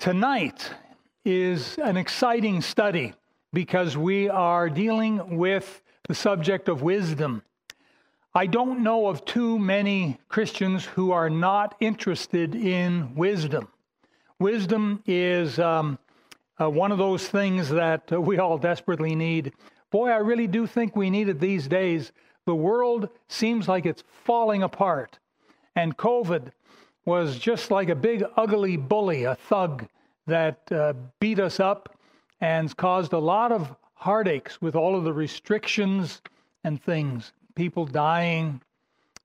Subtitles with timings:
[0.00, 0.70] Tonight
[1.26, 3.12] is an exciting study
[3.52, 7.42] because we are dealing with the subject of wisdom.
[8.34, 13.68] I don't know of too many Christians who are not interested in wisdom.
[14.38, 15.98] Wisdom is um,
[16.58, 19.52] uh, one of those things that uh, we all desperately need.
[19.90, 22.10] Boy, I really do think we need it these days.
[22.46, 25.18] The world seems like it's falling apart.
[25.76, 26.52] And COVID
[27.04, 29.86] was just like a big, ugly bully, a thug
[30.26, 31.96] that uh, beat us up
[32.40, 36.22] and caused a lot of heartaches with all of the restrictions
[36.64, 38.60] and things people dying,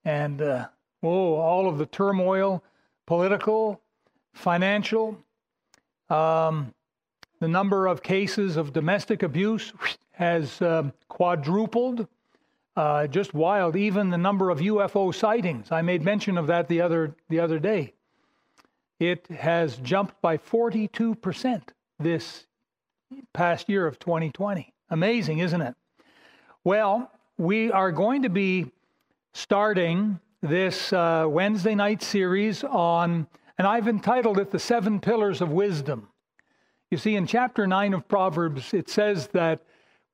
[0.04, 0.68] and uh,
[1.04, 2.64] oh, all of the turmoil,
[3.06, 3.82] political,
[4.34, 5.18] financial.
[6.10, 6.74] Um,
[7.40, 9.72] the number of cases of domestic abuse
[10.12, 12.08] has um, quadrupled.
[12.76, 13.76] Uh, just wild.
[13.76, 15.72] Even the number of UFO sightings.
[15.72, 17.94] I made mention of that the other the other day.
[19.00, 22.46] It has jumped by 42 percent this
[23.34, 24.74] past year of 2020.
[24.90, 25.76] Amazing, isn't it?
[26.64, 28.72] Well, we are going to be
[29.34, 35.52] starting this uh, Wednesday night series on, and I've entitled it The Seven Pillars of
[35.52, 36.10] Wisdom.
[36.92, 39.64] You see, in chapter 9 of Proverbs, it says that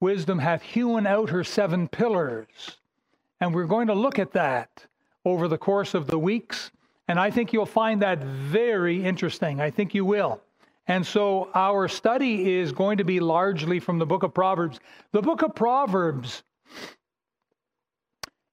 [0.02, 2.78] wisdom hath hewn out her seven pillars.
[3.40, 4.86] And we're going to look at that
[5.24, 6.72] over the course of the weeks.
[7.08, 9.62] And I think you'll find that very interesting.
[9.62, 10.42] I think you will.
[10.88, 14.80] And so our study is going to be largely from the book of Proverbs.
[15.12, 16.44] The book of Proverbs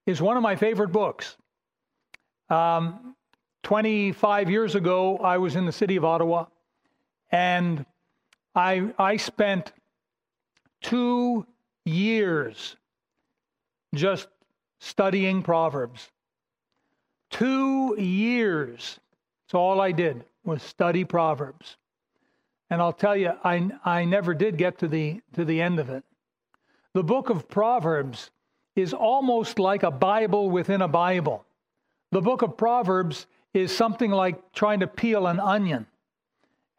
[0.05, 1.35] is one of my favorite books.
[2.49, 3.15] Um,
[3.63, 6.45] 25 years ago, I was in the city of Ottawa,
[7.31, 7.85] and
[8.55, 9.73] I, I spent
[10.81, 11.45] two
[11.85, 12.75] years
[13.95, 14.27] just
[14.79, 16.09] studying Proverbs.
[17.29, 18.99] Two years.
[19.45, 21.77] That's all I did was study Proverbs.
[22.69, 25.89] And I'll tell you, I, I never did get to the, to the end of
[25.89, 26.03] it.
[26.93, 28.31] The book of Proverbs
[28.75, 31.45] is almost like a Bible within a Bible.
[32.11, 35.85] The book of Proverbs is something like trying to peel an onion.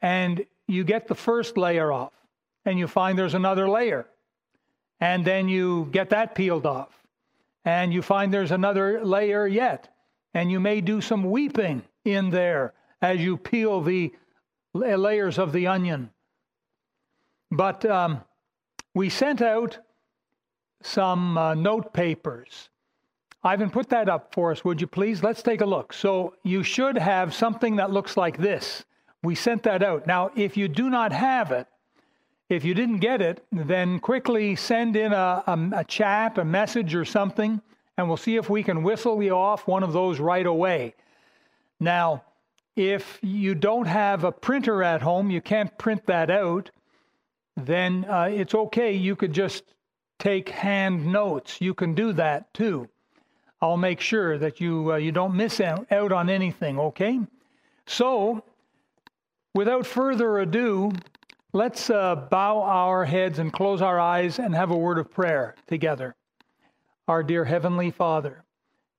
[0.02, 2.12] And you get the first layer off,
[2.64, 4.06] and you find there's another layer.
[5.00, 7.02] And then you get that peeled off,
[7.64, 9.88] and you find there's another layer yet.
[10.34, 14.12] And you may do some weeping in there as you peel the
[14.74, 16.10] layers of the onion.
[17.50, 18.20] But um,
[18.94, 19.78] we sent out
[20.82, 22.68] some uh, note papers.
[23.42, 25.22] Ivan, put that up for us, would you please?
[25.22, 25.92] Let's take a look.
[25.92, 28.84] So you should have something that looks like this.
[29.22, 30.06] We sent that out.
[30.06, 31.66] Now, if you do not have it,
[32.50, 36.96] if you didn't get it, then quickly send in a, a, a chat, a message,
[36.96, 37.62] or something,
[37.96, 40.94] and we'll see if we can whistle you off one of those right away.
[41.78, 42.24] Now,
[42.74, 46.72] if you don't have a printer at home, you can't print that out,
[47.56, 48.92] then uh, it's okay.
[48.94, 49.62] You could just
[50.18, 51.60] take hand notes.
[51.60, 52.88] You can do that too.
[53.62, 57.20] I'll make sure that you uh, you don't miss out on anything, okay?
[57.86, 58.42] So,
[59.54, 60.92] without further ado,
[61.52, 65.54] let's uh, bow our heads and close our eyes and have a word of prayer
[65.66, 66.14] together.
[67.08, 68.44] Our dear Heavenly Father,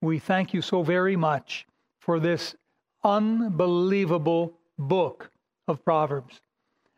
[0.01, 1.65] we thank you so very much
[1.99, 2.55] for this
[3.03, 5.29] unbelievable book
[5.67, 6.41] of Proverbs.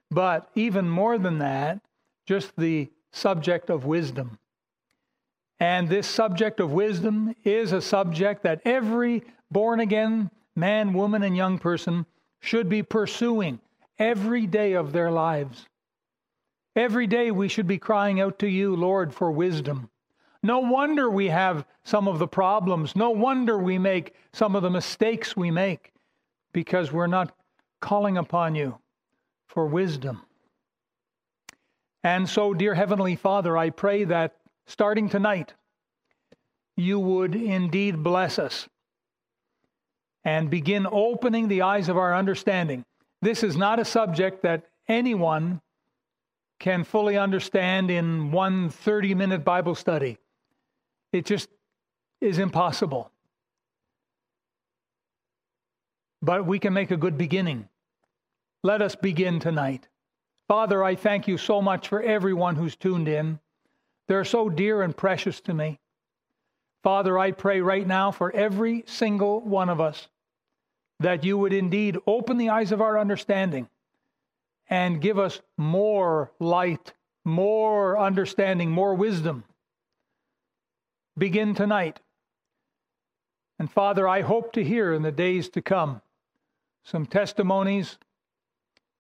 [0.09, 1.81] But even more than that,
[2.25, 4.39] just the subject of wisdom.
[5.59, 11.35] And this subject of wisdom is a subject that every born again man, woman, and
[11.35, 12.05] young person
[12.39, 13.59] should be pursuing
[13.99, 15.67] every day of their lives.
[16.75, 19.89] Every day we should be crying out to you, Lord, for wisdom.
[20.41, 22.95] No wonder we have some of the problems.
[22.95, 25.93] No wonder we make some of the mistakes we make
[26.51, 27.35] because we're not
[27.79, 28.77] calling upon you
[29.47, 30.21] for wisdom.
[32.03, 35.53] And so, dear Heavenly Father, I pray that starting tonight,
[36.75, 38.67] you would indeed bless us
[40.25, 42.83] and begin opening the eyes of our understanding.
[43.23, 45.61] This is not a subject that anyone
[46.59, 50.17] can fully understand in one 30 minute Bible study.
[51.13, 51.47] It just
[52.19, 53.11] is impossible.
[56.21, 57.69] But we can make a good beginning.
[58.61, 59.87] Let us begin tonight.
[60.49, 63.39] Father, I thank you so much for everyone who's tuned in.
[64.09, 65.79] They're so dear and precious to me.
[66.83, 70.09] Father, I pray right now for every single one of us
[71.03, 73.67] that you would indeed open the eyes of our understanding
[74.69, 79.43] and give us more light, more understanding, more wisdom.
[81.17, 81.99] Begin tonight.
[83.59, 86.01] And Father, I hope to hear in the days to come
[86.83, 87.97] some testimonies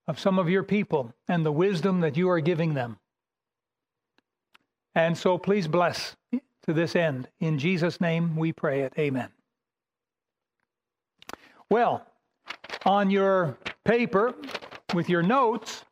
[0.07, 2.97] of some of your people and the wisdom that you are giving them.
[4.95, 7.29] And so please bless to this end.
[7.39, 8.93] In Jesus' name we pray it.
[8.97, 9.29] Amen.
[11.73, 12.05] Well,
[12.85, 14.35] on your paper
[14.93, 15.83] with your notes,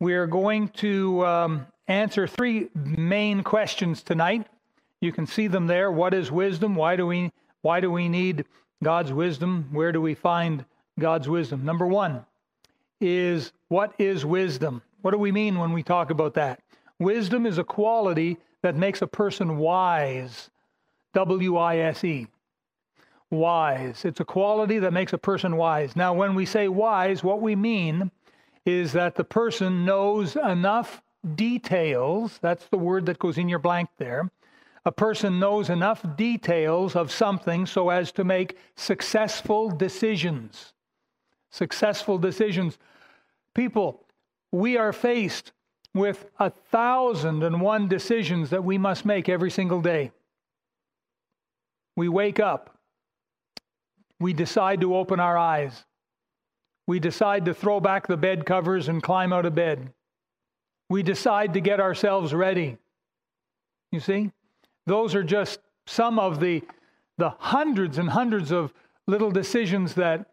[0.00, 4.48] we're going to um, answer three main questions tonight.
[5.00, 5.92] You can see them there.
[5.92, 6.74] What is wisdom?
[6.74, 7.30] Why do we
[7.60, 8.46] why do we need
[8.82, 9.68] God's wisdom?
[9.70, 10.64] Where do we find
[10.98, 11.64] God's wisdom?
[11.64, 12.26] Number 1
[13.00, 14.82] is what is wisdom?
[15.02, 16.58] What do we mean when we talk about that?
[16.98, 20.50] Wisdom is a quality that makes a person wise.
[21.14, 22.26] W I S E.
[23.32, 24.04] Wise.
[24.04, 25.96] It's a quality that makes a person wise.
[25.96, 28.10] Now, when we say wise, what we mean
[28.66, 31.00] is that the person knows enough
[31.34, 32.38] details.
[32.42, 34.30] That's the word that goes in your blank there.
[34.84, 40.74] A person knows enough details of something so as to make successful decisions.
[41.50, 42.76] Successful decisions.
[43.54, 44.04] People,
[44.50, 45.52] we are faced
[45.94, 50.10] with a thousand and one decisions that we must make every single day.
[51.96, 52.71] We wake up.
[54.22, 55.84] We decide to open our eyes.
[56.86, 59.92] We decide to throw back the bed covers and climb out of bed.
[60.88, 62.78] We decide to get ourselves ready.
[63.90, 64.30] You see?
[64.86, 66.62] Those are just some of the,
[67.18, 68.72] the hundreds and hundreds of
[69.08, 70.26] little decisions that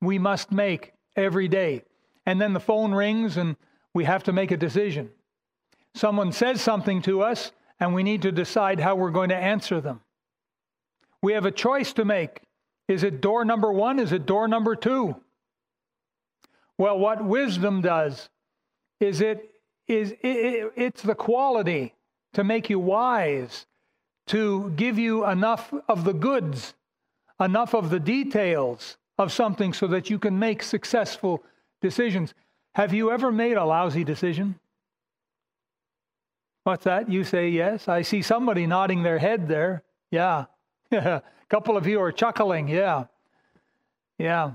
[0.00, 1.82] we must make every day.
[2.24, 3.56] And then the phone rings and
[3.92, 5.10] we have to make a decision.
[5.94, 9.80] Someone says something to us, and we need to decide how we're going to answer
[9.80, 10.00] them.
[11.22, 12.45] We have a choice to make.
[12.88, 13.98] Is it door number one?
[13.98, 15.16] Is it door number two?
[16.78, 18.28] Well, what wisdom does
[19.00, 19.50] is it
[19.88, 21.94] is it, it's the quality
[22.34, 23.66] to make you wise,
[24.26, 26.74] to give you enough of the goods,
[27.40, 31.42] enough of the details of something so that you can make successful
[31.80, 32.34] decisions.
[32.74, 34.58] Have you ever made a lousy decision?
[36.64, 37.08] What's that?
[37.08, 37.88] You say yes.
[37.88, 39.84] I see somebody nodding their head there.
[40.10, 40.46] Yeah.
[41.48, 42.68] a couple of you are chuckling.
[42.68, 43.04] Yeah.
[44.18, 44.52] Yeah.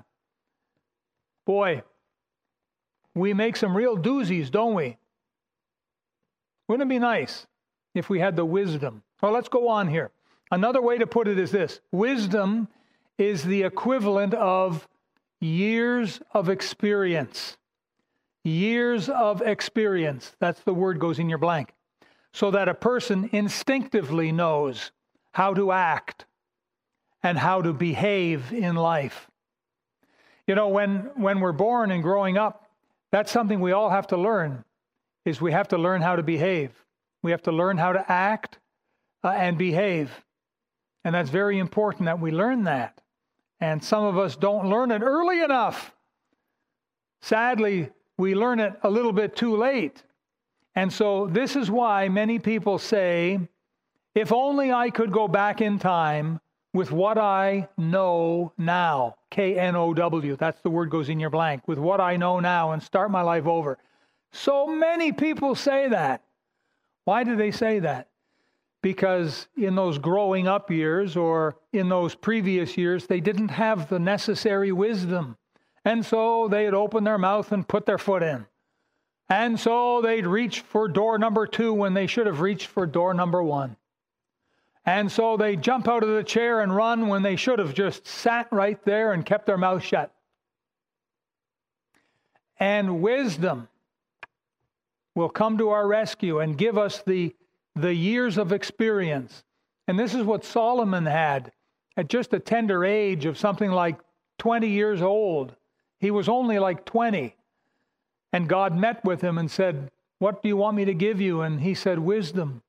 [1.45, 1.83] Boy,
[3.13, 4.97] we make some real doozies, don't we?
[6.67, 7.47] Wouldn't it be nice
[7.93, 9.03] if we had the wisdom?
[9.21, 10.11] Well, let's go on here.
[10.51, 12.67] Another way to put it is this wisdom
[13.17, 14.87] is the equivalent of
[15.39, 17.57] years of experience
[18.43, 20.35] years of experience.
[20.39, 21.73] That's the word goes in your blank.
[22.33, 24.91] So that a person instinctively knows
[25.33, 26.25] how to act
[27.23, 29.29] and how to behave in life.
[30.47, 32.67] You know, when, when we're born and growing up,
[33.11, 34.63] that's something we all have to learn,
[35.25, 36.71] is we have to learn how to behave.
[37.23, 38.57] We have to learn how to act
[39.23, 40.23] uh, and behave.
[41.03, 43.01] And that's very important that we learn that.
[43.59, 45.93] And some of us don't learn it early enough.
[47.21, 50.03] Sadly, we learn it a little bit too late.
[50.73, 53.39] And so this is why many people say,
[54.15, 56.39] if only I could go back in time
[56.73, 59.15] with what I know now.
[59.29, 60.35] K N O W.
[60.35, 61.67] That's the word goes in your blank.
[61.67, 63.77] With what I know now and start my life over.
[64.31, 66.23] So many people say that.
[67.05, 68.07] Why do they say that?
[68.81, 73.99] Because in those growing up years or in those previous years, they didn't have the
[73.99, 75.37] necessary wisdom.
[75.83, 78.45] And so they'd open their mouth and put their foot in.
[79.29, 83.13] And so they'd reach for door number two when they should have reached for door
[83.13, 83.77] number one.
[84.85, 88.07] And so they jump out of the chair and run when they should have just
[88.07, 90.11] sat right there and kept their mouth shut.
[92.59, 93.67] And wisdom
[95.15, 97.35] will come to our rescue and give us the,
[97.75, 99.43] the years of experience.
[99.87, 101.51] And this is what Solomon had
[101.97, 103.99] at just a tender age of something like
[104.39, 105.55] 20 years old.
[105.99, 107.35] He was only like 20.
[108.33, 111.41] And God met with him and said, What do you want me to give you?
[111.41, 112.63] And he said, Wisdom.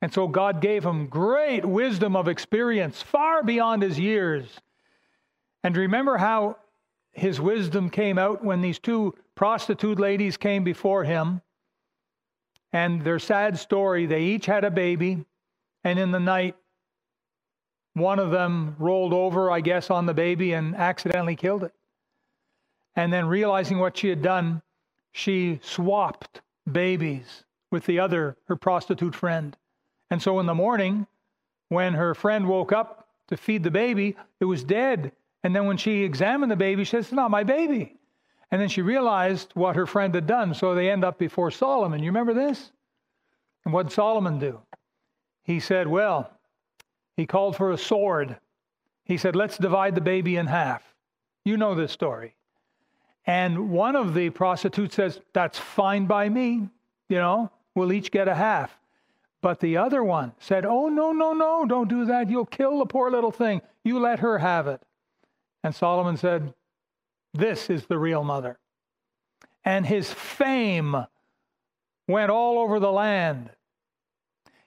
[0.00, 4.46] And so God gave him great wisdom of experience, far beyond his years.
[5.64, 6.58] And remember how
[7.12, 11.42] his wisdom came out when these two prostitute ladies came before him.
[12.72, 15.24] And their sad story, they each had a baby.
[15.82, 16.54] And in the night,
[17.94, 21.72] one of them rolled over, I guess, on the baby and accidentally killed it.
[22.94, 24.62] And then realizing what she had done,
[25.12, 26.40] she swapped
[26.70, 29.56] babies with the other, her prostitute friend.
[30.10, 31.06] And so in the morning,
[31.68, 35.12] when her friend woke up to feed the baby, it was dead.
[35.42, 37.96] And then when she examined the baby, she said, It's not my baby.
[38.50, 40.54] And then she realized what her friend had done.
[40.54, 42.02] So they end up before Solomon.
[42.02, 42.72] You remember this?
[43.64, 44.60] And what did Solomon do?
[45.42, 46.30] He said, Well,
[47.16, 48.38] he called for a sword.
[49.04, 50.82] He said, Let's divide the baby in half.
[51.44, 52.34] You know this story.
[53.26, 56.68] And one of the prostitutes says, That's fine by me.
[57.08, 58.77] You know, we'll each get a half.
[59.40, 62.28] But the other one said, Oh, no, no, no, don't do that.
[62.28, 63.62] You'll kill the poor little thing.
[63.84, 64.82] You let her have it.
[65.62, 66.54] And Solomon said,
[67.34, 68.58] This is the real mother.
[69.64, 70.96] And his fame
[72.08, 73.50] went all over the land.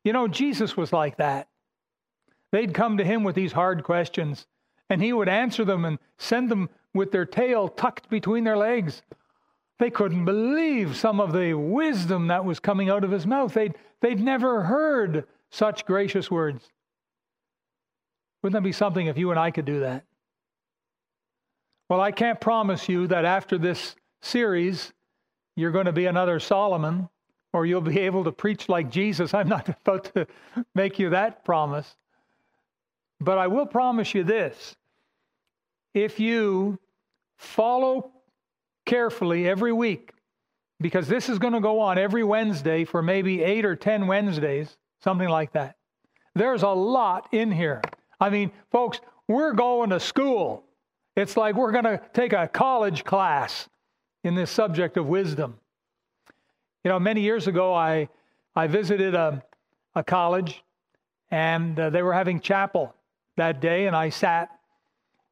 [0.03, 1.49] You know, Jesus was like that.
[2.51, 4.45] They'd come to him with these hard questions,
[4.89, 9.01] and he would answer them and send them with their tail tucked between their legs.
[9.81, 13.51] They couldn't believe some of the wisdom that was coming out of his mouth.
[13.51, 16.69] They'd, they'd never heard such gracious words.
[18.43, 20.05] Wouldn't that be something if you and I could do that?
[21.89, 24.93] Well, I can't promise you that after this series,
[25.55, 27.09] you're going to be another Solomon
[27.51, 29.33] or you'll be able to preach like Jesus.
[29.33, 30.27] I'm not about to
[30.75, 31.97] make you that promise.
[33.19, 34.75] But I will promise you this
[35.95, 36.77] if you
[37.35, 38.11] follow
[38.85, 40.11] carefully every week,
[40.79, 44.77] because this is going to go on every Wednesday for maybe eight or 10 Wednesdays,
[45.03, 45.75] something like that.
[46.35, 47.81] There's a lot in here.
[48.19, 50.63] I mean, folks, we're going to school.
[51.15, 53.67] It's like we're going to take a college class
[54.23, 55.59] in this subject of wisdom.
[56.83, 58.09] You know, many years ago, I,
[58.55, 59.43] I visited a,
[59.95, 60.63] a college
[61.31, 62.93] and uh, they were having chapel
[63.37, 64.49] that day, and I sat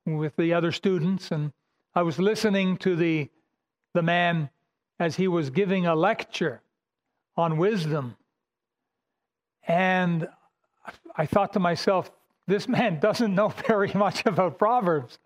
[0.05, 1.51] with the other students and
[1.93, 3.29] I was listening to the,
[3.93, 4.49] the man
[4.99, 6.61] as he was giving a lecture
[7.37, 8.15] on wisdom.
[9.67, 10.27] And
[11.15, 12.11] I thought to myself,
[12.47, 15.19] this man doesn't know very much about Proverbs.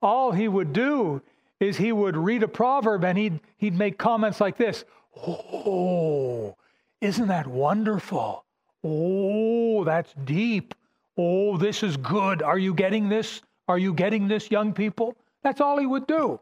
[0.00, 1.22] All he would do
[1.60, 4.84] is he would read a proverb and he'd, he'd make comments like this
[5.16, 6.56] Oh,
[7.00, 8.44] isn't that wonderful?
[8.82, 10.74] Oh, that's deep.
[11.18, 12.42] Oh, this is good.
[12.42, 13.42] Are you getting this?
[13.68, 15.14] Are you getting this, young people?
[15.42, 16.40] That's all he would do.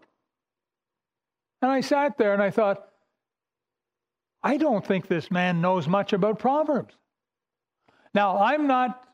[1.62, 2.86] And I sat there and I thought,
[4.42, 6.94] I don't think this man knows much about Proverbs.
[8.14, 9.04] Now, I'm not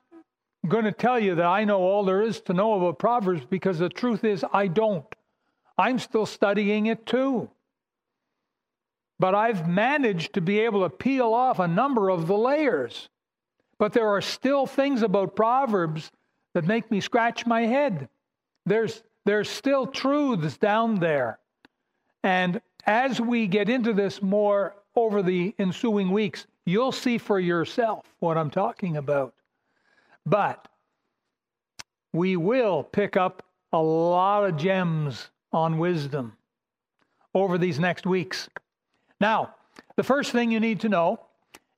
[0.68, 3.78] going to tell you that I know all there is to know about Proverbs because
[3.78, 5.04] the truth is I don't.
[5.76, 7.50] I'm still studying it too.
[9.18, 13.08] But I've managed to be able to peel off a number of the layers.
[13.78, 16.10] But there are still things about Proverbs
[16.54, 18.08] that make me scratch my head.
[18.64, 21.38] There's, there's still truths down there.
[22.22, 28.04] And as we get into this more over the ensuing weeks, you'll see for yourself
[28.18, 29.34] what I'm talking about.
[30.24, 30.68] But
[32.12, 33.42] we will pick up
[33.72, 36.36] a lot of gems on wisdom
[37.34, 38.48] over these next weeks.
[39.20, 39.54] Now,
[39.96, 41.20] the first thing you need to know,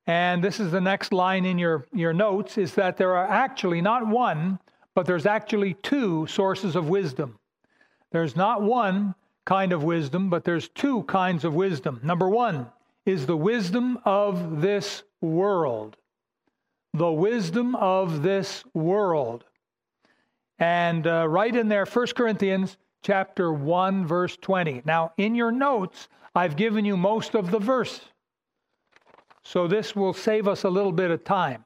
[0.07, 3.81] and this is the next line in your, your notes, is that there are actually
[3.81, 4.59] not one,
[4.95, 7.39] but there's actually two sources of wisdom.
[8.11, 9.15] There's not one
[9.49, 11.99] kind of wisdom, but there's two kinds of wisdom.
[12.03, 12.71] Number one
[13.07, 15.97] is the wisdom of this world.
[16.93, 19.45] The wisdom of this world.
[20.59, 24.83] And uh, right in there, 1 Corinthians chapter 1, verse 20.
[24.85, 28.03] Now, in your notes, I've given you most of the verse.
[29.45, 31.65] So this will save us a little bit of time.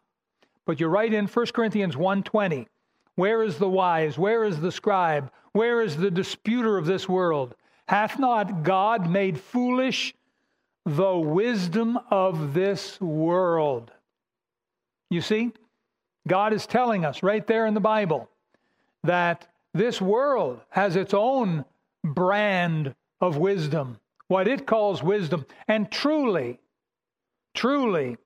[0.66, 2.68] But you write in 1 Corinthians 1:20,
[3.16, 4.16] where is the wise?
[4.16, 5.32] Where is the scribe?
[5.50, 7.56] Where is the disputer of this world?
[7.92, 10.14] Hath not God made foolish
[10.86, 13.90] the wisdom of this world?
[15.10, 15.52] You see,
[16.26, 18.30] God is telling us right there in the Bible
[19.04, 21.66] that this world has its own
[22.02, 25.44] brand of wisdom what it calls wisdom.
[25.68, 26.60] And truly,
[27.52, 28.16] truly,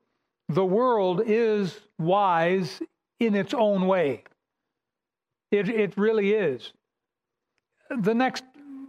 [0.48, 2.80] the world is wise
[3.18, 4.22] in its own way.
[5.50, 6.72] It, it really is.
[7.90, 8.44] The next,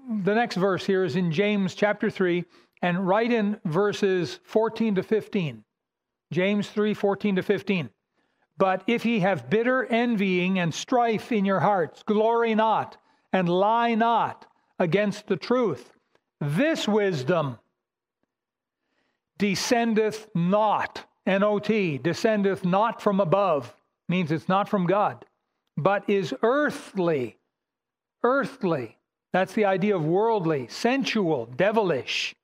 [0.08, 2.46] the next verse here is in James chapter 3,
[2.82, 5.64] and right in verses 14 to 15.
[6.32, 7.90] James 3 14 to 15.
[8.58, 12.98] But if ye have bitter envying and strife in your hearts, glory not
[13.32, 14.46] and lie not
[14.80, 15.94] against the truth.
[16.40, 17.60] This wisdom
[19.38, 23.76] descendeth not, N O T, descendeth not from above,
[24.10, 25.26] means it's not from God,
[25.76, 27.38] but is earthly.
[28.24, 28.97] Earthly.
[29.34, 32.36] That's the idea of worldly, sensual, devilish.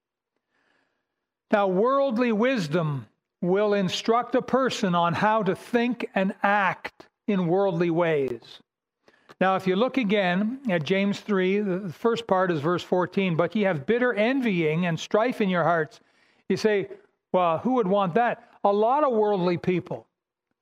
[1.52, 3.08] Now, worldly wisdom
[3.42, 8.60] will instruct a person on how to think and act in worldly ways.
[9.40, 13.56] Now, if you look again at James 3, the first part is verse 14, but
[13.56, 16.00] ye have bitter envying and strife in your hearts.
[16.50, 16.90] You say,
[17.32, 18.50] well, who would want that?
[18.64, 20.08] A lot of worldly people.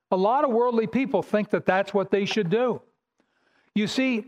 [0.10, 2.82] A lot of worldly people think that that's what they should do.
[3.76, 4.26] You see,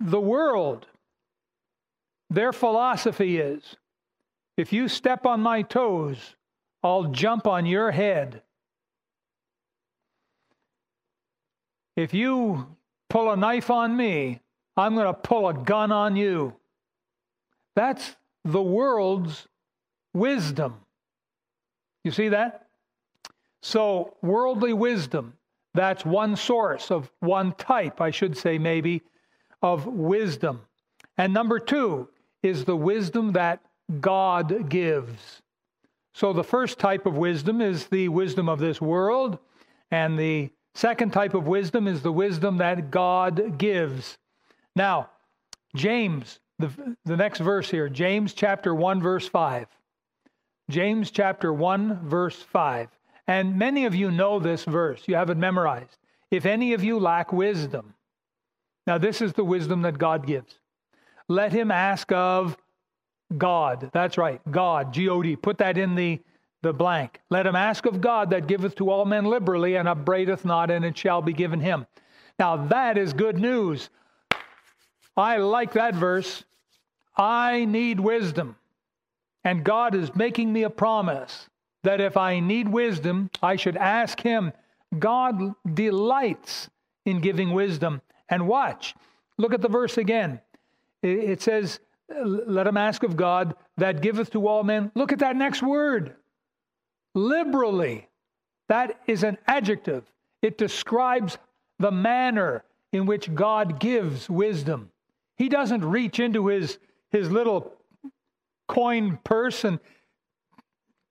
[0.00, 0.86] the world
[2.30, 3.76] their philosophy is
[4.56, 6.34] if you step on my toes,
[6.82, 8.42] I'll jump on your head.
[11.96, 12.76] If you
[13.08, 14.40] pull a knife on me,
[14.76, 16.54] I'm going to pull a gun on you.
[17.74, 19.48] That's the world's
[20.14, 20.76] wisdom.
[22.04, 22.66] You see that?
[23.62, 25.34] So, worldly wisdom,
[25.74, 29.02] that's one source of one type, I should say, maybe,
[29.62, 30.60] of wisdom.
[31.16, 32.08] And number two
[32.42, 33.60] is the wisdom that
[34.00, 35.42] God gives.
[36.14, 39.38] So, the first type of wisdom is the wisdom of this world,
[39.90, 44.18] and the second type of wisdom is the wisdom that God gives.
[44.74, 45.10] Now,
[45.74, 49.68] James the, the next verse here, James chapter 1, verse 5.
[50.70, 52.88] James chapter 1, verse 5.
[53.26, 55.98] And many of you know this verse, you have it memorized.
[56.30, 57.94] If any of you lack wisdom,
[58.86, 60.58] now this is the wisdom that God gives.
[61.28, 62.56] Let him ask of
[63.36, 63.90] God.
[63.92, 65.36] That's right, God, G O D.
[65.36, 66.20] Put that in the,
[66.62, 67.20] the blank.
[67.30, 70.84] Let him ask of God that giveth to all men liberally and upbraideth not, and
[70.84, 71.86] it shall be given him.
[72.38, 73.90] Now that is good news.
[75.16, 76.44] I like that verse
[77.16, 78.56] I need wisdom.
[79.44, 81.48] And God is making me a promise
[81.82, 84.52] that if I need wisdom, I should ask Him.
[84.98, 86.68] God delights
[87.04, 88.02] in giving wisdom.
[88.28, 88.94] And watch,
[89.36, 90.40] look at the verse again.
[91.02, 94.90] It says, Let him ask of God that giveth to all men.
[94.94, 96.16] Look at that next word
[97.14, 98.08] liberally.
[98.68, 100.04] That is an adjective,
[100.42, 101.38] it describes
[101.78, 104.90] the manner in which God gives wisdom.
[105.36, 106.78] He doesn't reach into his
[107.10, 107.72] his little
[108.66, 109.78] coin purse and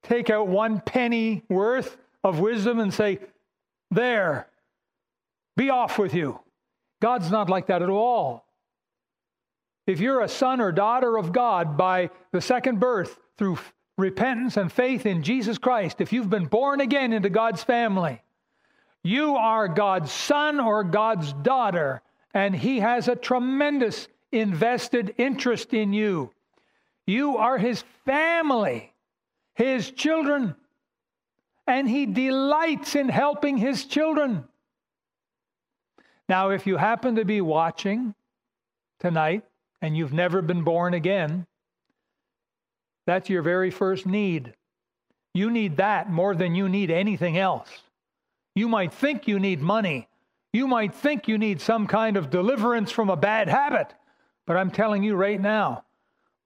[0.04, 3.20] take out one penny worth of wisdom and say,
[3.90, 4.48] There,
[5.56, 6.40] be off with you.
[7.02, 8.46] God's not like that at all.
[9.88, 13.58] If you're a son or daughter of God by the second birth through
[13.98, 18.22] repentance and faith in Jesus Christ, if you've been born again into God's family,
[19.02, 22.02] you are God's son or God's daughter,
[22.34, 26.32] and He has a tremendous invested interest in you.
[27.06, 28.94] You are his family,
[29.54, 30.56] his children,
[31.66, 34.44] and he delights in helping his children.
[36.28, 38.14] Now, if you happen to be watching
[39.00, 39.44] tonight
[39.82, 41.46] and you've never been born again,
[43.06, 44.54] that's your very first need.
[45.34, 47.70] You need that more than you need anything else.
[48.56, 50.08] You might think you need money.
[50.52, 53.94] You might think you need some kind of deliverance from a bad habit.
[54.46, 55.84] But I'm telling you right now,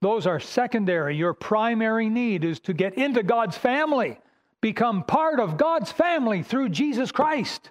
[0.02, 1.16] those are secondary.
[1.16, 4.18] Your primary need is to get into God's family,
[4.60, 7.70] become part of God's family through Jesus Christ.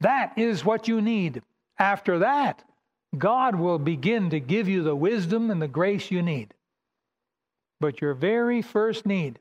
[0.00, 1.42] That is what you need.
[1.78, 2.62] After that,
[3.16, 6.54] God will begin to give you the wisdom and the grace you need.
[7.80, 9.38] But your very first need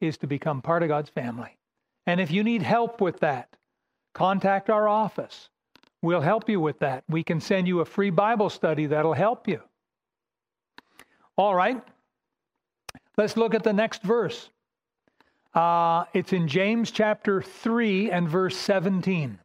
[0.00, 1.56] is to become part of God's family.
[2.06, 3.56] And if you need help with that,
[4.14, 5.48] contact our office.
[6.02, 7.04] We'll help you with that.
[7.08, 9.60] We can send you a free Bible study that'll help you.
[11.36, 11.82] All right.
[13.16, 14.48] Let's look at the next verse.
[15.54, 19.38] Uh, it's in James chapter 3 and verse 17.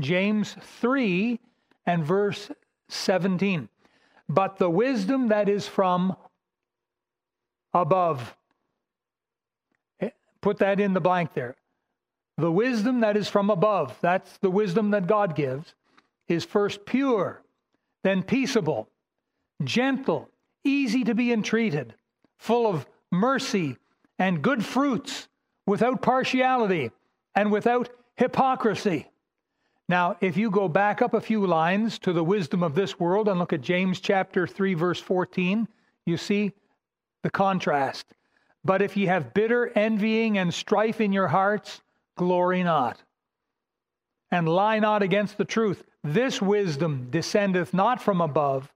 [0.00, 1.38] James 3
[1.86, 2.50] and verse
[2.88, 3.68] 17.
[4.28, 6.16] But the wisdom that is from
[7.72, 8.36] above.
[10.00, 11.56] Eh, put that in the blank there.
[12.36, 15.74] The wisdom that is from above, that's the wisdom that God gives,
[16.26, 17.42] is first pure,
[18.02, 18.88] then peaceable,
[19.62, 20.30] gentle,
[20.64, 21.94] easy to be entreated,
[22.38, 23.76] full of mercy
[24.18, 25.28] and good fruits,
[25.66, 26.90] without partiality
[27.34, 29.10] and without hypocrisy.
[29.88, 33.28] Now, if you go back up a few lines to the wisdom of this world
[33.28, 35.68] and look at James chapter 3 verse 14,
[36.06, 36.52] you see
[37.22, 38.06] the contrast.
[38.64, 41.82] But if ye have bitter envying and strife in your hearts,
[42.16, 43.02] glory not,
[44.30, 45.84] and lie not against the truth.
[46.02, 48.72] This wisdom descendeth not from above,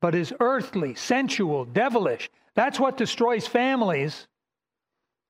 [0.00, 2.30] but is earthly, sensual, devilish.
[2.54, 4.28] That's what destroys families.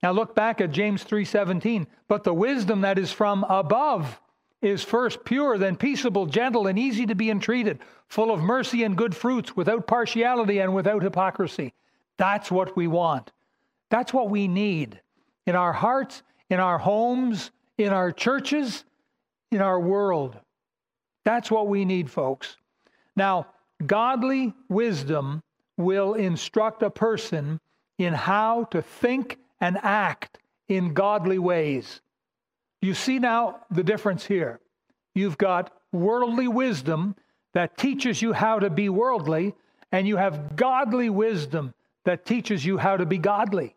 [0.02, 1.87] Now look back at James 3:17.
[2.07, 4.20] But the wisdom that is from above
[4.62, 8.97] is first pure, then peaceable, gentle, and easy to be entreated, full of mercy and
[8.97, 11.75] good fruits, without partiality and without hypocrisy.
[12.16, 13.33] That's what we want.
[13.90, 15.01] That's what we need
[15.47, 18.85] in our hearts, in our homes, in our churches,
[19.51, 20.37] in our world.
[21.25, 22.57] That's what we need, folks.
[23.14, 23.47] Now,
[23.85, 25.42] godly wisdom
[25.77, 27.61] will instruct a person
[27.99, 30.38] in how to think and act
[30.69, 32.01] in godly ways.
[32.81, 34.61] You see now the difference here.
[35.15, 37.17] You've got worldly wisdom
[37.55, 39.55] that teaches you how to be worldly,
[39.93, 41.73] and you have godly wisdom
[42.05, 43.75] that teaches you how to be godly.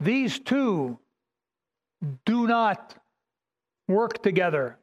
[0.00, 0.98] These two
[2.24, 2.96] do not
[3.86, 4.78] work together.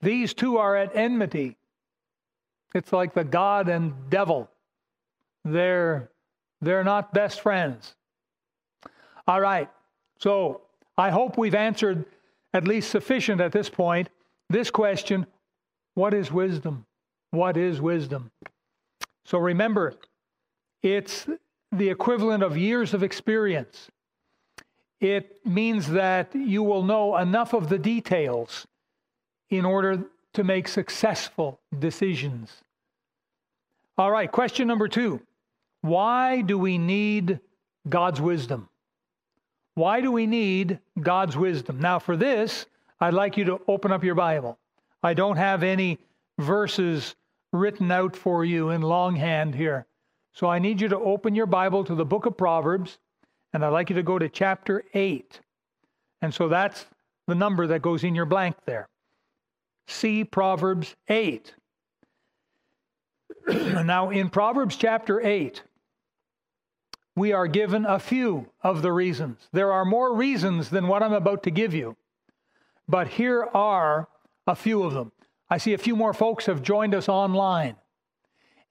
[0.00, 1.56] These two are at enmity.
[2.74, 4.48] It's like the God and devil.
[5.44, 6.10] They're,
[6.60, 7.96] they're not best friends.
[9.26, 9.68] All right.
[10.18, 10.62] So
[10.96, 12.04] I hope we've answered
[12.52, 14.08] at least sufficient at this point
[14.48, 15.26] this question
[15.94, 16.84] what is wisdom?
[17.30, 18.30] What is wisdom?
[19.24, 19.94] So remember,
[20.82, 21.26] it's
[21.72, 23.88] the equivalent of years of experience.
[25.00, 28.66] It means that you will know enough of the details
[29.50, 32.52] in order to make successful decisions.
[33.98, 35.20] All right, question number two
[35.80, 37.40] Why do we need
[37.88, 38.68] God's wisdom?
[39.76, 41.78] Why do we need God's wisdom?
[41.80, 42.64] Now, for this,
[42.98, 44.58] I'd like you to open up your Bible.
[45.02, 45.98] I don't have any
[46.38, 47.14] verses
[47.52, 49.86] written out for you in longhand here.
[50.32, 52.96] So I need you to open your Bible to the book of Proverbs,
[53.52, 55.40] and I'd like you to go to chapter 8.
[56.22, 56.86] And so that's
[57.26, 58.88] the number that goes in your blank there.
[59.88, 61.54] See Proverbs 8.
[63.46, 65.62] now, in Proverbs chapter 8,
[67.16, 69.48] we are given a few of the reasons.
[69.52, 71.96] There are more reasons than what I'm about to give you,
[72.86, 74.08] but here are
[74.46, 75.10] a few of them.
[75.48, 77.76] I see a few more folks have joined us online.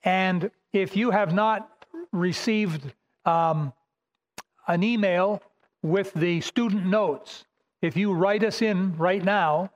[0.03, 2.93] And if you have not received
[3.25, 3.73] um,
[4.67, 5.41] an email
[5.81, 7.45] with the student notes,
[7.81, 9.71] if you write us in right now,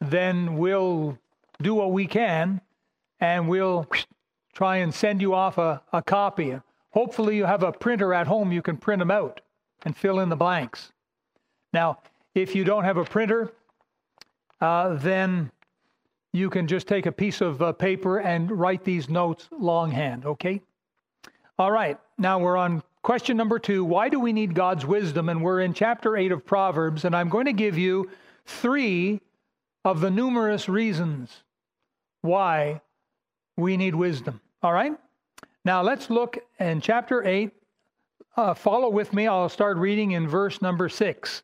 [0.00, 1.18] then we'll
[1.60, 2.60] do what we can
[3.20, 3.88] and we'll
[4.52, 6.58] try and send you off a, a copy.
[6.98, 9.40] Hopefully, you have a printer at home, you can print them out
[9.84, 10.90] and fill in the blanks.
[11.72, 11.98] Now,
[12.34, 13.52] if you don't have a printer,
[14.60, 15.52] uh, then
[16.32, 20.60] you can just take a piece of uh, paper and write these notes longhand, okay?
[21.56, 23.84] All right, now we're on question number two.
[23.84, 25.28] Why do we need God's wisdom?
[25.28, 28.10] And we're in chapter 8 of Proverbs, and I'm going to give you
[28.44, 29.20] three
[29.84, 31.44] of the numerous reasons
[32.22, 32.80] why
[33.56, 34.40] we need wisdom.
[34.64, 34.98] All right?
[35.68, 37.52] Now let's look in chapter 8.
[38.38, 39.26] Uh, follow with me.
[39.26, 41.42] I'll start reading in verse number 6.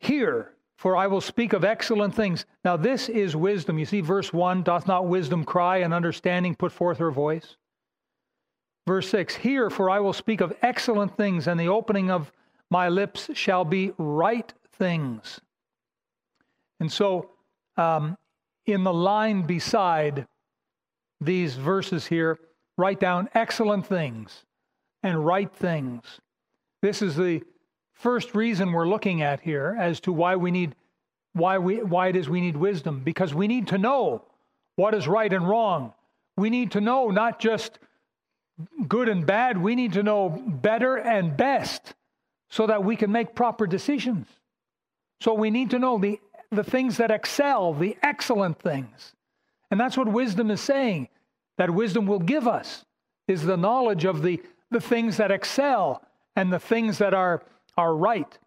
[0.00, 2.44] Hear, for I will speak of excellent things.
[2.66, 3.78] Now, this is wisdom.
[3.78, 7.56] You see, verse 1 doth not wisdom cry and understanding put forth her voice?
[8.86, 12.30] Verse 6 Hear, for I will speak of excellent things, and the opening of
[12.68, 15.40] my lips shall be right things.
[16.80, 17.30] And so,
[17.78, 18.18] um,
[18.66, 20.26] in the line beside
[21.18, 22.38] these verses here,
[22.78, 24.46] write down excellent things
[25.02, 26.02] and right things.
[26.80, 27.42] This is the
[27.92, 30.74] first reason we're looking at here as to why we need
[31.34, 34.24] why we why it is we need wisdom because we need to know
[34.76, 35.92] what is right and wrong.
[36.36, 37.78] We need to know not just
[38.86, 41.94] good and bad, we need to know better and best
[42.48, 44.26] so that we can make proper decisions.
[45.20, 49.12] So we need to know the the things that excel, the excellent things.
[49.70, 51.08] And that's what wisdom is saying.
[51.58, 52.84] That wisdom will give us
[53.26, 56.02] is the knowledge of the, the things that excel
[56.34, 57.42] and the things that are,
[57.76, 58.38] are right.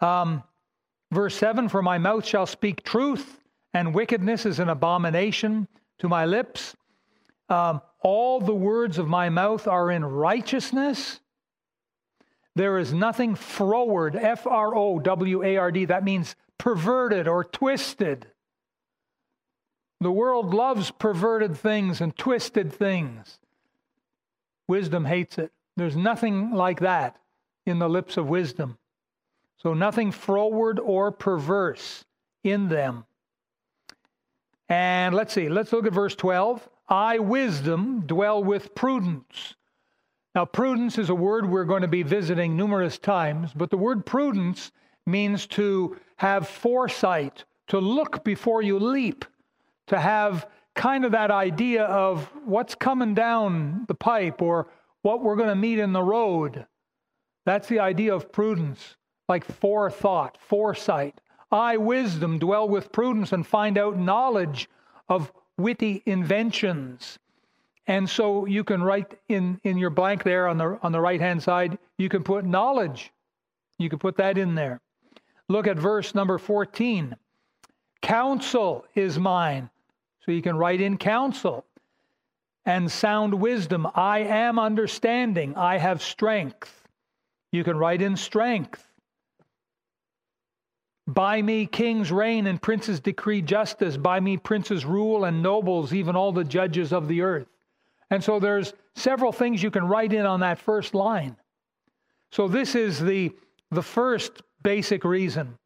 [0.00, 0.42] Um,
[1.10, 3.40] verse 7 For my mouth shall speak truth,
[3.72, 6.76] and wickedness is an abomination to my lips.
[7.48, 11.20] Um, all the words of my mouth are in righteousness.
[12.56, 15.84] There is nothing froward, F R O W A R D.
[15.84, 18.26] That means perverted or twisted.
[20.00, 23.38] The world loves perverted things and twisted things.
[24.68, 25.52] Wisdom hates it.
[25.76, 27.16] There's nothing like that
[27.64, 28.78] in the lips of wisdom.
[29.58, 32.04] So, nothing froward or perverse
[32.44, 33.04] in them.
[34.68, 36.68] And let's see, let's look at verse 12.
[36.88, 39.54] I, wisdom, dwell with prudence.
[40.34, 44.04] Now, prudence is a word we're going to be visiting numerous times, but the word
[44.04, 44.70] prudence
[45.06, 49.24] means to have foresight, to look before you leap,
[49.88, 54.68] to have kind of that idea of what's coming down the pipe or
[55.02, 56.66] what we're going to meet in the road.
[57.44, 58.96] That's the idea of prudence,
[59.28, 61.20] like forethought, foresight.
[61.50, 64.68] I, wisdom, dwell with prudence and find out knowledge
[65.08, 67.18] of witty inventions.
[67.86, 71.20] And so you can write in, in your blank there on the, on the right
[71.20, 73.12] hand side, you can put knowledge.
[73.78, 74.80] You can put that in there.
[75.48, 77.14] Look at verse number 14.
[78.02, 79.70] Counsel is mine.
[80.26, 81.64] So you can write in counsel
[82.64, 83.86] and sound wisdom.
[83.94, 85.54] I am understanding.
[85.56, 86.82] I have strength.
[87.52, 88.84] You can write in strength.
[91.06, 93.96] By me kings reign and princes decree justice.
[93.96, 97.46] By me princes rule and nobles, even all the judges of the earth.
[98.10, 101.36] And so there's several things you can write in on that first line.
[102.32, 103.32] So this is the
[103.70, 105.58] the first basic reason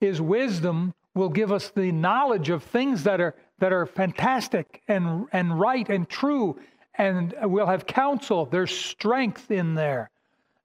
[0.00, 5.26] is wisdom will give us the knowledge of things that are that are fantastic and
[5.32, 6.58] and right and true
[6.98, 8.46] and we'll have counsel.
[8.46, 10.10] There's strength in there.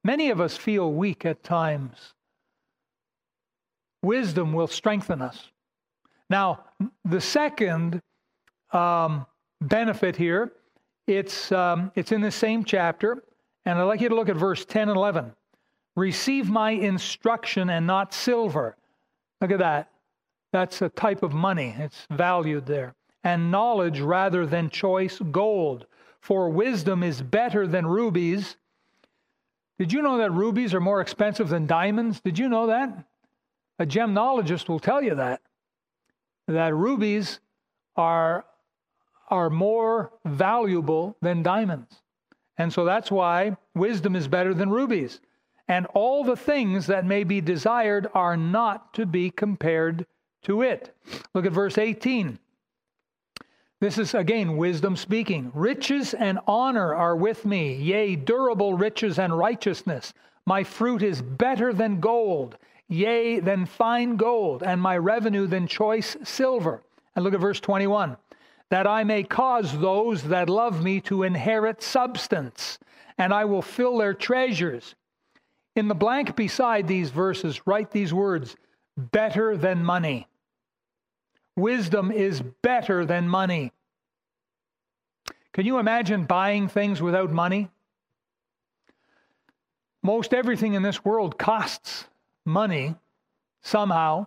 [0.04, 2.14] Many of us feel weak at times.
[4.02, 5.52] Wisdom will strengthen us.
[6.30, 6.66] Now
[7.06, 8.02] the second
[8.72, 9.26] um,
[9.62, 10.54] benefit here
[11.08, 13.24] it's um, it's in the same chapter
[13.66, 15.34] and i'd like you to look at verse 10 and 11
[15.96, 18.78] receive my instruction and not silver.
[19.40, 19.91] Look at that
[20.52, 22.94] that's a type of money, it's valued there.
[23.24, 25.86] And knowledge rather than choice gold.
[26.20, 28.58] For wisdom is better than rubies.
[29.80, 32.20] Did you know that rubies are more expensive than diamonds?
[32.20, 33.06] Did you know that?
[33.80, 35.42] A gemologist will tell you that.
[36.48, 37.40] That rubies
[37.96, 38.46] are,
[39.30, 42.02] are more valuable than diamonds.
[42.58, 45.20] And so that's why wisdom is better than rubies.
[45.68, 50.06] And all the things that may be desired are not to be compared
[50.44, 50.96] to it.
[51.34, 52.40] Look at verse 18.
[53.80, 55.52] This is again wisdom speaking.
[55.56, 60.14] Riches and honor are with me, yea, durable riches and righteousness.
[60.46, 66.16] My fruit is better than gold, yea, than fine gold, and my revenue than choice
[66.24, 66.84] silver.
[67.16, 68.18] And look at verse 21
[68.70, 72.80] that I may cause those that love me to inherit substance,
[73.18, 74.96] and I will fill their treasures.
[75.76, 78.56] In the blank beside these verses, write these words
[78.96, 80.28] better than money.
[81.62, 83.72] Wisdom is better than money.
[85.54, 87.70] Can you imagine buying things without money?
[90.02, 92.06] Most everything in this world costs
[92.46, 92.96] money
[93.62, 94.26] somehow.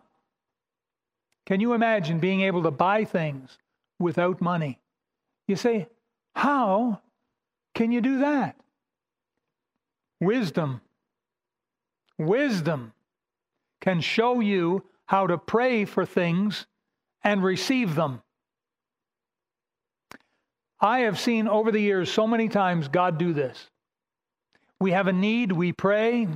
[1.44, 3.58] Can you imagine being able to buy things
[3.98, 4.78] without money?
[5.48, 5.88] You say,
[6.36, 7.00] How
[7.74, 8.54] can you do that?
[10.20, 10.82] Wisdom.
[12.16, 12.92] Wisdom
[13.80, 16.66] can show you how to pray for things
[17.24, 18.22] and receive them.
[20.80, 23.70] I have seen over the years so many times God do this.
[24.78, 26.28] We have a need, we pray,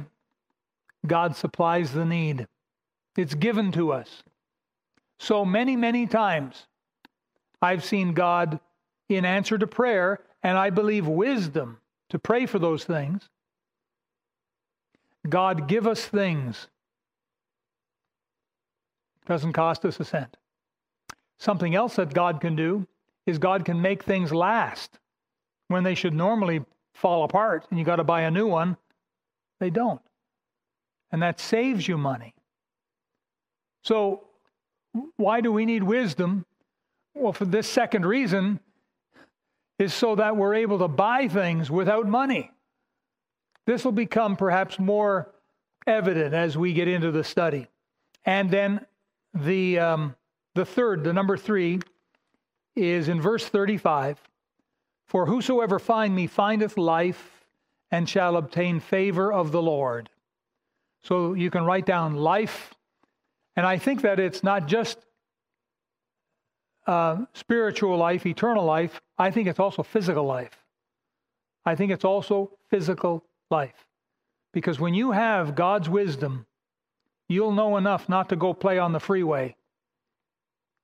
[1.06, 2.46] God supplies the need.
[3.16, 4.22] It's given to us.
[5.18, 6.66] So many, many times
[7.60, 8.60] I've seen God
[9.08, 11.78] in answer to prayer, and I believe wisdom
[12.10, 13.28] to pray for those things.
[15.28, 16.68] God give us things.
[19.26, 20.36] Doesn't cost us a cent.
[21.38, 22.86] Something else that God can do
[23.26, 24.98] is God can make things last
[25.68, 28.76] when they should normally fall apart and you got to buy a new one.
[29.60, 30.00] They don't.
[31.12, 32.34] And that saves you money.
[33.82, 34.24] So,
[35.16, 36.44] why do we need wisdom?
[37.14, 38.60] Well, for this second reason
[39.78, 42.50] is so that we're able to buy things without money.
[43.66, 45.32] This will become perhaps more
[45.86, 47.68] evident as we get into the study.
[48.24, 48.84] And then
[49.34, 50.16] the um,
[50.54, 51.80] the third, the number three,
[52.74, 54.20] is in verse 35
[55.06, 57.44] For whosoever find me findeth life
[57.90, 60.10] and shall obtain favor of the Lord.
[61.02, 62.74] So you can write down life.
[63.56, 64.98] And I think that it's not just
[66.86, 69.00] uh, spiritual life, eternal life.
[69.16, 70.64] I think it's also physical life.
[71.64, 73.86] I think it's also physical life.
[74.52, 76.46] Because when you have God's wisdom,
[77.28, 79.54] you'll know enough not to go play on the freeway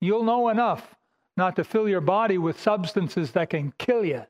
[0.05, 0.95] You'll know enough
[1.35, 4.27] not to fill your body with substances that can kill you.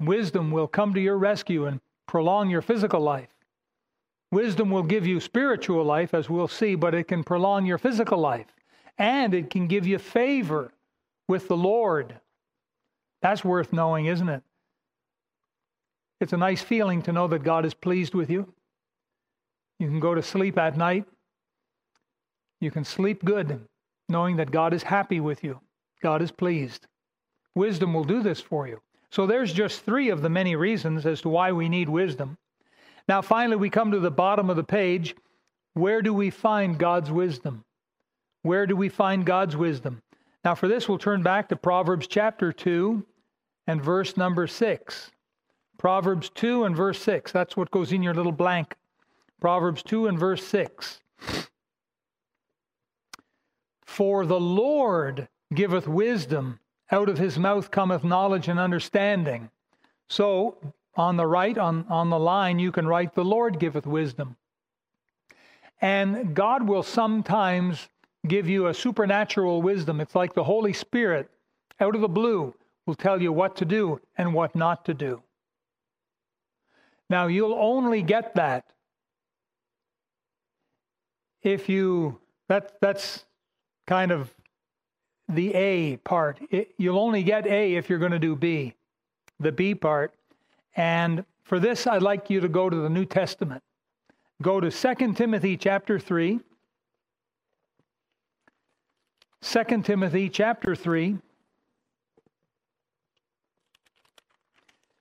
[0.00, 1.78] Wisdom will come to your rescue and
[2.08, 3.28] prolong your physical life.
[4.30, 8.18] Wisdom will give you spiritual life, as we'll see, but it can prolong your physical
[8.18, 8.46] life.
[8.96, 10.72] And it can give you favor
[11.28, 12.18] with the Lord.
[13.20, 14.42] That's worth knowing, isn't it?
[16.18, 18.54] It's a nice feeling to know that God is pleased with you.
[19.78, 21.04] You can go to sleep at night.
[22.58, 23.68] You can sleep good
[24.12, 25.60] knowing that God is happy with you,
[26.02, 26.86] God is pleased.
[27.54, 28.80] Wisdom will do this for you.
[29.10, 32.38] So there's just three of the many reasons as to why we need wisdom.
[33.08, 35.14] Now, finally, we come to the bottom of the page.
[35.74, 37.64] Where do we find God's wisdom?
[38.42, 40.02] Where do we find God's wisdom?
[40.44, 43.04] Now, for this, we'll turn back to Proverbs chapter 2
[43.66, 45.10] and verse number 6.
[45.78, 47.32] Proverbs 2 and verse 6.
[47.32, 48.74] That's what goes in your little blank.
[49.40, 51.00] Proverbs 2 and verse 6.
[53.92, 59.50] For the Lord giveth wisdom, out of his mouth cometh knowledge and understanding.
[60.08, 60.56] So,
[60.96, 64.36] on the right, on, on the line, you can write, The Lord giveth wisdom.
[65.82, 67.90] And God will sometimes
[68.26, 70.00] give you a supernatural wisdom.
[70.00, 71.28] It's like the Holy Spirit
[71.78, 72.54] out of the blue
[72.86, 75.22] will tell you what to do and what not to do.
[77.10, 78.72] Now, you'll only get that
[81.42, 83.26] if you, that, that's
[83.86, 84.34] kind of
[85.28, 86.38] the A part.
[86.50, 88.74] It, you'll only get A if you're going to do B,
[89.40, 90.14] the B part.
[90.76, 93.62] And for this, I'd like you to go to the New Testament.
[94.40, 96.40] Go to 2 Timothy chapter 3.
[99.42, 101.18] 2 Timothy chapter 3.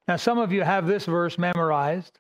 [0.08, 2.20] Now, some of you have this verse memorized.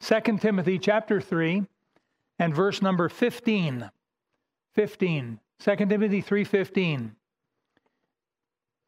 [0.00, 1.64] 2 Timothy chapter 3
[2.38, 3.90] and verse number 15.
[4.74, 5.40] 15.
[5.58, 7.14] 2 Timothy 3:15.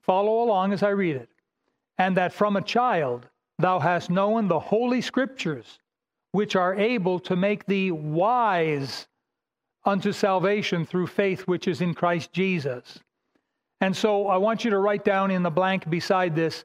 [0.00, 1.28] Follow along as I read it.
[1.98, 3.28] And that from a child
[3.59, 5.78] thou hast known the holy scriptures,
[6.33, 9.07] which are able to make thee wise
[9.85, 12.98] unto salvation through faith which is in Christ Jesus.
[13.80, 16.64] And so I want you to write down in the blank beside this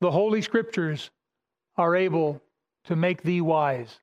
[0.00, 1.10] the holy scriptures
[1.76, 2.40] are able
[2.84, 4.00] to make thee wise.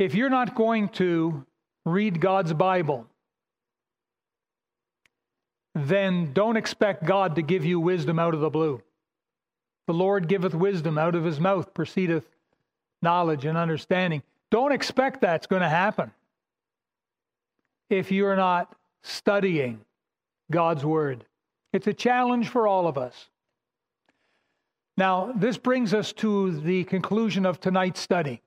[0.00, 1.44] If you're not going to
[1.84, 3.06] read God's Bible,
[5.74, 8.80] then don't expect God to give you wisdom out of the blue.
[9.86, 12.26] The Lord giveth wisdom, out of his mouth proceedeth
[13.02, 14.22] knowledge and understanding.
[14.50, 16.10] Don't expect that's going to happen
[17.90, 19.80] if you're not studying
[20.50, 21.26] God's Word.
[21.74, 23.28] It's a challenge for all of us.
[24.96, 28.40] Now, this brings us to the conclusion of tonight's study.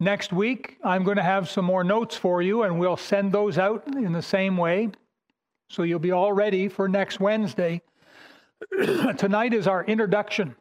[0.00, 3.58] Next week, I'm going to have some more notes for you, and we'll send those
[3.58, 4.90] out in the same way.
[5.68, 7.80] So you'll be all ready for next Wednesday.
[9.16, 10.56] Tonight is our introduction.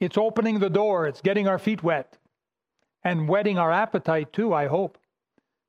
[0.00, 2.18] It's opening the door, it's getting our feet wet,
[3.02, 4.98] and whetting our appetite too, I hope.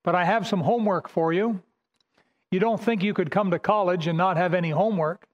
[0.03, 1.61] But I have some homework for you.
[2.51, 5.27] You don't think you could come to college and not have any homework,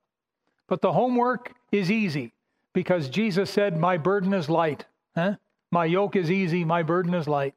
[0.68, 2.34] but the homework is easy
[2.74, 4.86] because Jesus said, My burden is light.
[5.16, 5.36] Huh?
[5.71, 7.55] My yoke is easy, my burden is light.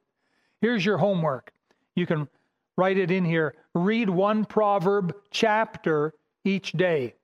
[0.61, 1.53] Here's your homework.
[1.97, 2.29] You can
[2.77, 3.55] write it in here.
[3.75, 7.15] Read one proverb chapter each day.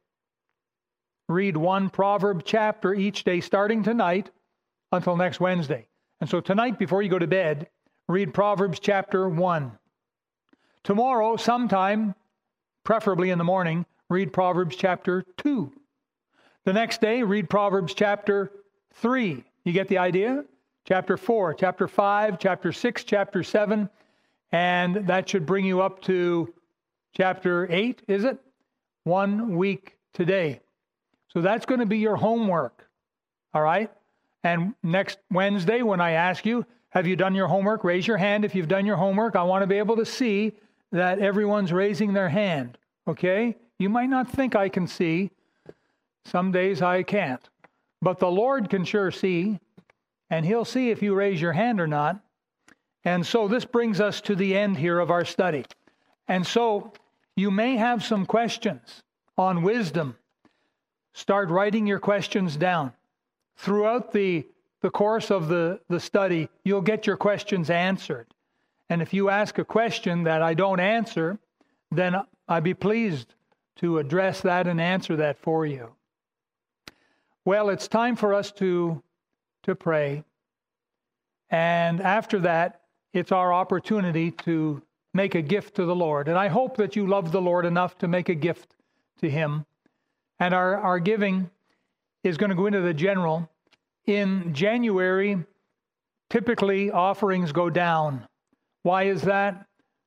[1.29, 4.31] Read one proverb chapter each day, starting tonight
[4.91, 5.87] until next Wednesday.
[6.21, 7.69] And so tonight, before you go to bed,
[8.09, 9.73] read Proverbs chapter 1.
[10.83, 12.15] Tomorrow, sometime,
[12.83, 15.73] preferably in the morning, read Proverbs chapter 2.
[16.65, 18.51] The next day, read Proverbs chapter
[18.95, 19.45] 3.
[19.65, 20.45] You get the idea?
[20.91, 23.89] Chapter 4, chapter 5, chapter 6, chapter 7,
[24.51, 26.53] and that should bring you up to
[27.17, 28.41] chapter 8, is it?
[29.05, 30.59] One week today.
[31.29, 32.89] So that's going to be your homework.
[33.55, 33.89] All right?
[34.43, 37.85] And next Wednesday, when I ask you, have you done your homework?
[37.85, 39.37] Raise your hand if you've done your homework.
[39.37, 40.55] I want to be able to see
[40.91, 42.79] that everyone's raising their hand.
[43.07, 43.57] Okay?
[43.79, 45.31] You might not think I can see.
[46.25, 47.49] Some days I can't.
[48.03, 49.61] But the Lord can sure see,
[50.31, 52.21] and He'll see if you raise your hand or not.
[53.05, 55.65] And so this brings us to the end here of our study.
[56.29, 56.93] And so
[57.37, 59.03] you may have some questions
[59.37, 60.17] on wisdom.
[61.13, 62.93] Start writing your questions down.
[63.57, 64.47] Throughout the,
[64.81, 68.27] the course of the, the study, you'll get your questions answered.
[68.89, 71.39] And if you ask a question that I don't answer,
[71.91, 72.17] then
[72.49, 73.35] I'd be pleased
[73.77, 75.95] to address that and answer that for you.
[77.45, 79.03] Well, it's time for us to,
[79.65, 80.25] to pray.
[81.51, 86.29] And after that, it's our opportunity to make a gift to the Lord.
[86.29, 88.77] And I hope that you love the Lord enough to make a gift
[89.21, 89.67] to Him.
[90.39, 91.51] And our, our giving
[92.23, 93.51] is going to go into the general.
[94.07, 95.39] In January,
[96.31, 98.27] typically offerings go down.
[98.83, 99.67] Why is that?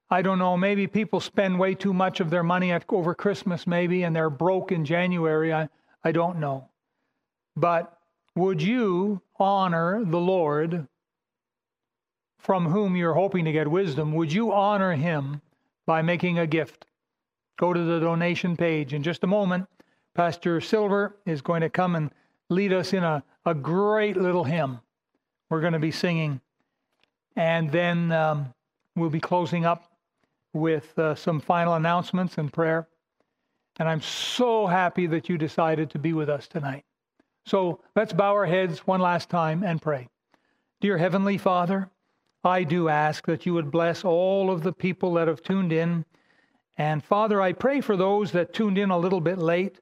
[0.10, 0.56] I don't know.
[0.56, 4.30] Maybe people spend way too much of their money at, over Christmas, maybe, and they're
[4.30, 5.54] broke in January.
[5.54, 5.70] I,
[6.04, 6.70] I don't know.
[7.56, 7.98] But
[8.36, 10.88] would you honor the Lord
[12.40, 14.14] from whom you're hoping to get wisdom?
[14.14, 15.42] Would you honor him
[15.86, 16.86] by making a gift?
[17.58, 18.94] Go to the donation page.
[18.94, 19.68] In just a moment,
[20.16, 22.12] Pastor Silver is going to come and
[22.50, 24.80] lead us in a, a great little hymn
[25.50, 26.42] we're going to be singing.
[27.36, 28.54] And then um,
[28.96, 29.92] We'll be closing up
[30.54, 32.88] with uh, some final announcements and prayer.
[33.80, 36.86] And I'm so happy that you decided to be with us tonight.
[37.46, 40.08] So let's bow our heads one last time and pray.
[40.80, 41.90] Dear Heavenly Father,
[42.44, 46.06] I do ask that you would bless all of the people that have tuned in.
[46.78, 49.80] And Father, I pray for those that tuned in a little bit late,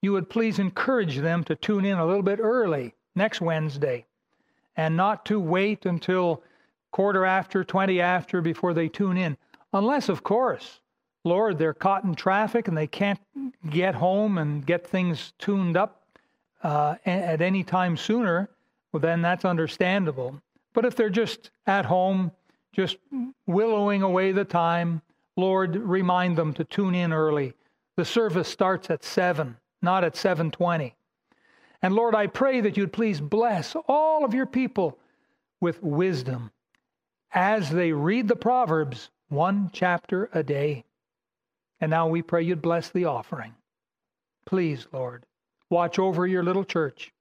[0.00, 4.06] you would please encourage them to tune in a little bit early next Wednesday
[4.76, 6.42] and not to wait until
[6.92, 9.36] quarter after, 20 after before they tune in.
[9.72, 10.80] Unless, of course,
[11.24, 13.20] Lord, they're caught in traffic and they can't
[13.68, 16.04] get home and get things tuned up
[16.62, 18.48] uh, at any time sooner,
[18.92, 20.40] well, then that's understandable.
[20.72, 22.32] But if they're just at home,
[22.72, 22.96] just
[23.46, 25.02] willowing away the time,
[25.36, 27.54] Lord, remind them to tune in early.
[27.96, 30.94] The service starts at 7, not at 7:20.
[31.82, 34.98] And Lord, I pray that you'd please bless all of your people
[35.60, 36.50] with wisdom
[37.32, 40.84] as they read the Proverbs one chapter a day.
[41.80, 43.54] And now we pray you'd bless the offering.
[44.44, 45.24] Please, Lord,
[45.70, 47.12] watch over your little church.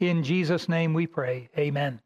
[0.00, 1.48] In Jesus' name we pray.
[1.56, 2.00] Amen.